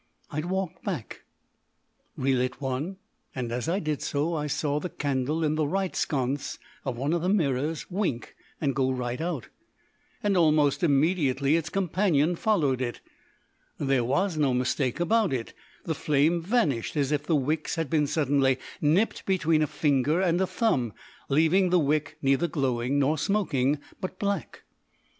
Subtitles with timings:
[0.31, 1.25] I walked back,
[2.17, 2.97] relit one,
[3.35, 7.13] and as I did so, I saw the candle in the right sconce of one
[7.13, 9.49] of the mirrors wink and go right out,
[10.23, 12.99] and almost immediately its companion followed it.
[13.77, 15.53] There was no mistake about it.
[15.85, 20.41] The flame vanished, as if the wicks had been suddenly nipped between a finger and
[20.41, 20.93] a thumb,
[21.29, 24.63] leaving the wick neither glowing nor smoking, but black.